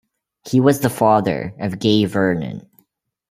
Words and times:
He 0.49 0.59
was 0.59 0.79
the 0.79 0.89
father 0.89 1.53
of 1.59 1.77
Gay 1.77 2.05
Vernon. 2.05 2.67